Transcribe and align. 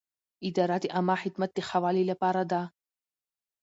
اداره 0.47 0.77
د 0.83 0.85
عامه 0.95 1.15
خدمت 1.23 1.49
د 1.53 1.59
ښه 1.67 1.77
والي 1.83 2.03
لپاره 2.11 2.41
ده. 2.51 2.61